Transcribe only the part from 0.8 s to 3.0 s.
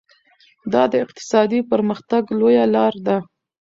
د اقتصادي پرمختګ لویه لار